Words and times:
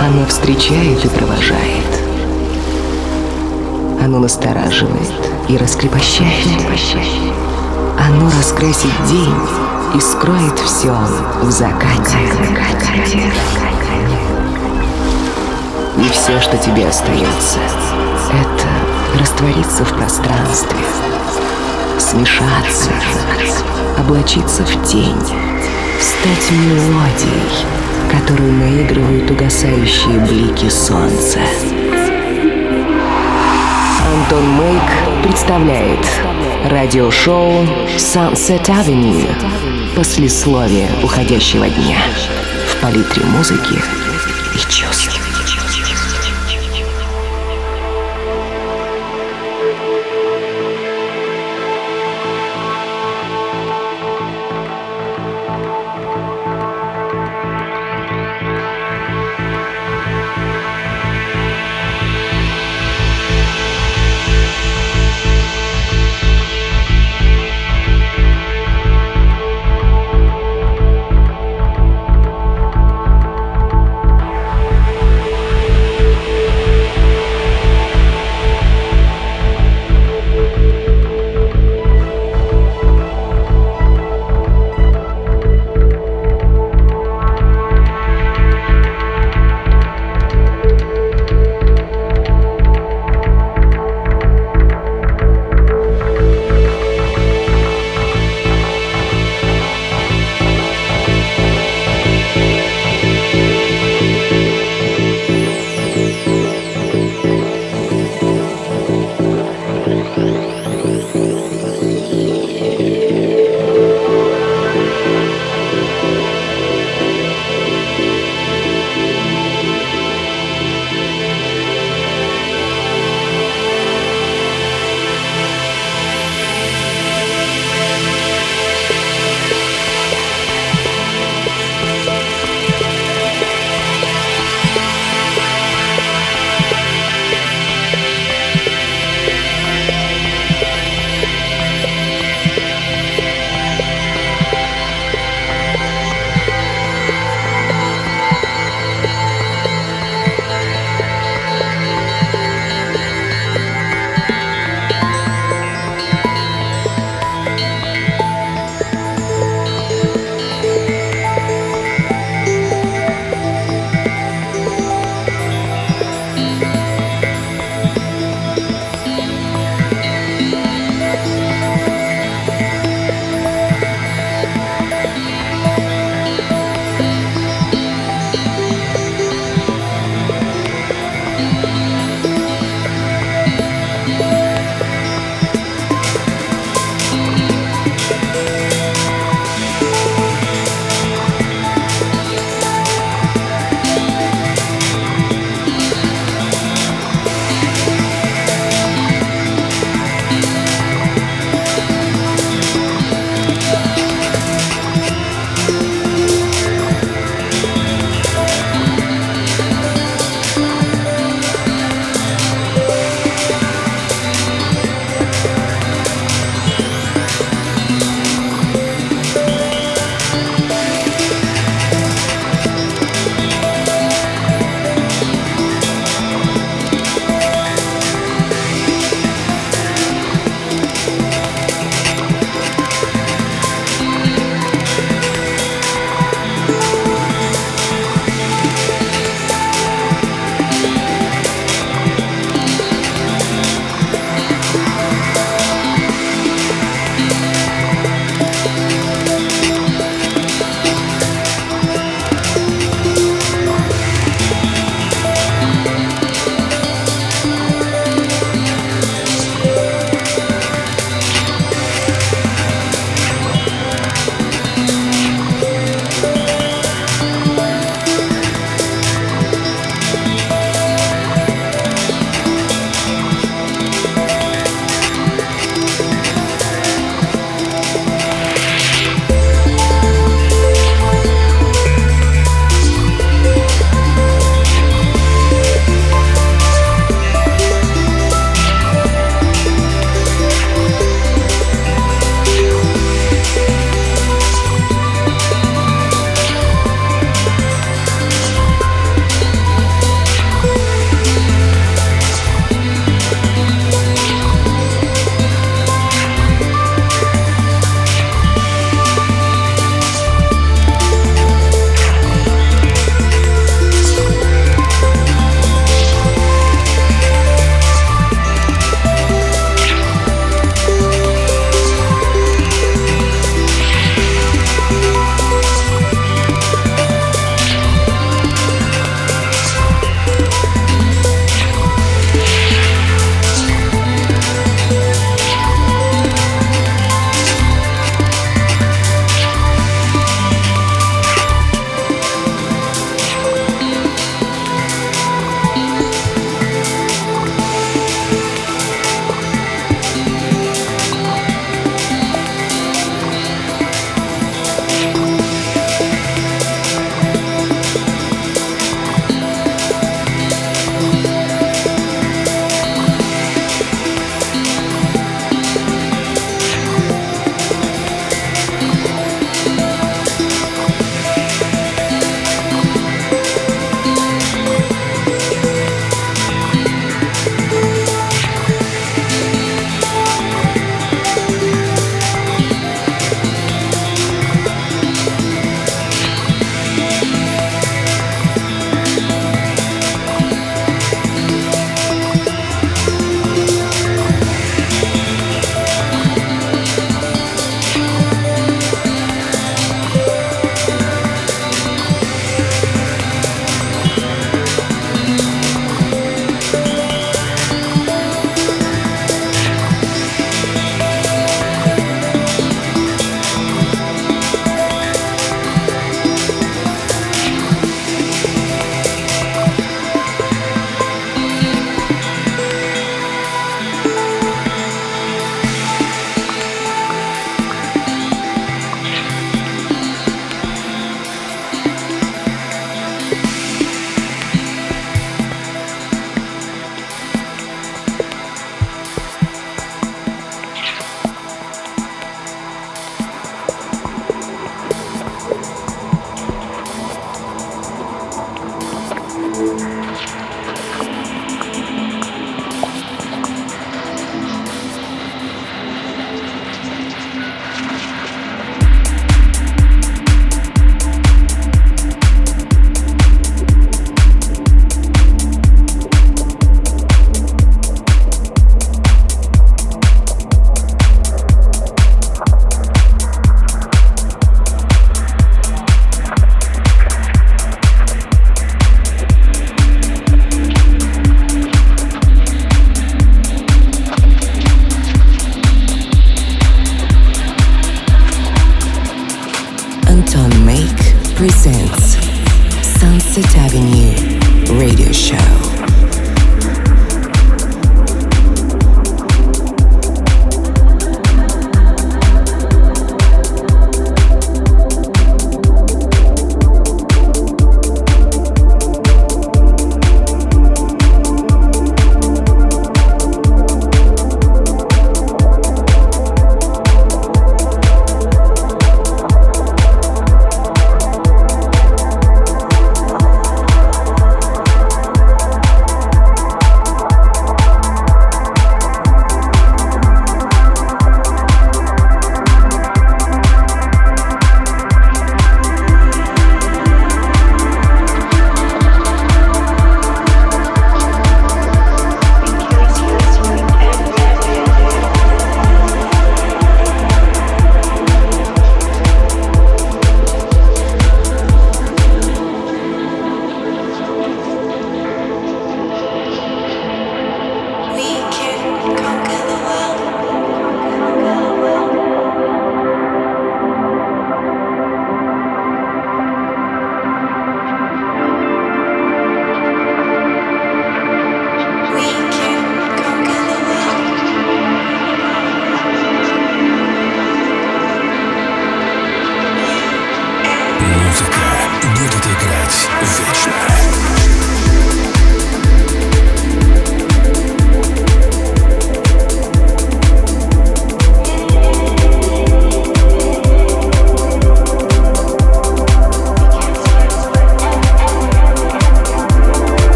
Оно 0.00 0.26
встречает 0.26 1.04
и 1.04 1.08
провожает. 1.08 2.02
Оно 4.04 4.18
настораживает 4.18 5.10
и 5.48 5.56
раскрепощает. 5.56 6.48
Оно 7.98 8.30
раскрасит 8.36 8.90
день 9.08 9.34
и 9.94 10.00
скроет 10.00 10.58
все 10.58 10.92
в 11.42 11.50
закате. 11.50 12.18
И 15.98 16.08
все, 16.10 16.40
что 16.40 16.56
тебе 16.56 16.88
остается, 16.88 17.58
это 18.30 19.20
раствориться 19.20 19.84
в 19.84 19.94
пространстве, 19.94 20.78
смешаться, 21.98 22.90
облачиться 23.98 24.64
в 24.64 24.86
тень, 24.86 25.20
стать 26.00 26.50
мелодией, 26.50 27.66
которую 28.10 28.52
наигрывают 28.54 29.30
угасающие 29.30 30.18
блики 30.20 30.70
солнца. 30.70 31.40
Антон 34.14 34.48
Мейк 34.56 34.82
представляет 35.24 36.06
радиошоу 36.70 37.64
Sunset 37.98 38.66
Avenue 38.66 39.28
послесловие 39.94 40.88
уходящего 41.02 41.68
дня 41.68 41.98
в 42.66 42.80
палитре 42.80 43.24
музыки 43.26 43.74
и 44.54 44.58
чувств. 44.72 45.11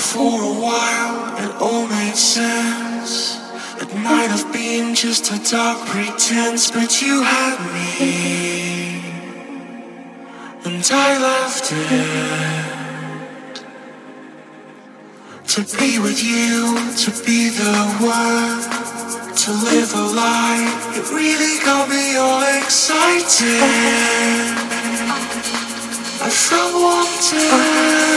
For 0.00 0.42
a 0.42 0.54
while 0.64 1.36
it 1.44 1.52
all 1.60 1.86
made 1.86 2.16
sense. 2.16 3.38
It 3.80 3.94
might 3.94 4.30
have 4.34 4.52
been 4.52 4.94
just 4.94 5.30
a 5.32 5.38
dark 5.50 5.78
pretense, 5.88 6.70
but 6.70 7.02
you 7.02 7.22
had 7.22 7.56
me, 7.76 9.00
and 10.64 10.84
I 10.90 11.10
left 11.30 11.66
it. 11.72 12.80
To 15.54 15.60
be 15.78 15.98
with 15.98 16.22
you, 16.22 16.78
to 17.04 17.10
be 17.24 17.50
the 17.50 17.76
one, 18.00 18.60
to 19.42 19.50
live 19.68 19.90
a 19.94 20.06
life, 20.26 20.96
it 20.98 21.06
really 21.10 21.58
got 21.64 21.88
me 21.88 22.16
all 22.16 22.42
excited. 22.58 23.60
I 26.22 26.30
felt 26.30 26.74
wanted. 26.74 28.09